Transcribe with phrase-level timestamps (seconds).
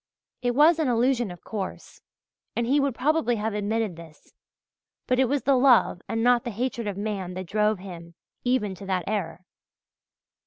[0.41, 2.01] It was an illusion, of course,
[2.55, 4.33] and he would probably have admitted this;
[5.05, 8.73] but it was the love and not the hatred of man that drove him even
[8.73, 9.45] to that error.